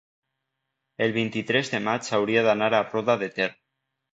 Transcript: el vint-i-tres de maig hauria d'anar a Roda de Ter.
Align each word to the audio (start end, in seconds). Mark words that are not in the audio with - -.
el 1.07 1.13
vint-i-tres 1.17 1.69
de 1.75 1.81
maig 1.89 2.09
hauria 2.19 2.43
d'anar 2.49 2.71
a 2.79 2.83
Roda 2.89 3.21
de 3.25 3.33
Ter. 3.39 3.53